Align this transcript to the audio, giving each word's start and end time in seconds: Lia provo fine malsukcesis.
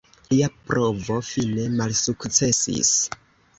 Lia 0.29 0.47
provo 0.69 1.19
fine 1.27 1.67
malsukcesis. 1.75 2.93